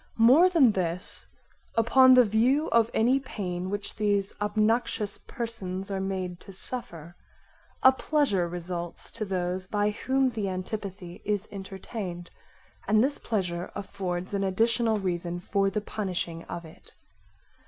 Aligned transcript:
More 0.17 0.49
than 0.49 0.71
this 0.71 1.27
upon 1.75 2.15
the 2.15 2.23
view 2.25 2.71
of 2.71 2.89
any 2.91 3.19
pain 3.19 3.69
which 3.69 3.97
these 3.97 4.33
obnoxious 4.41 5.19
persons 5.19 5.91
are 5.91 5.99
made 5.99 6.39
to 6.39 6.51
suffer, 6.51 7.15
a 7.83 7.91
pleasure 7.91 8.47
results 8.49 9.11
to 9.11 9.25
those 9.25 9.67
by 9.67 9.91
whom 9.91 10.31
the 10.31 10.49
antipathy 10.49 11.21
is 11.23 11.47
entertained, 11.51 12.31
and 12.87 13.03
this 13.03 13.19
pleasure 13.19 13.69
affords 13.75 14.33
an 14.33 14.43
additional 14.43 14.97
reason 14.97 15.39
for 15.39 15.69
the 15.69 15.81
punishing 15.81 16.45
of 16.45 16.65
it. 16.65 16.93